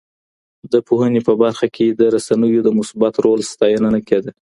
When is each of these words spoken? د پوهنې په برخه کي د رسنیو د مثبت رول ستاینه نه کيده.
د 0.71 0.73
پوهنې 0.87 1.21
په 1.27 1.33
برخه 1.41 1.67
کي 1.75 1.87
د 1.89 2.01
رسنیو 2.15 2.61
د 2.63 2.69
مثبت 2.79 3.13
رول 3.25 3.39
ستاینه 3.51 3.87
نه 3.95 4.01
کيده. 4.07 4.31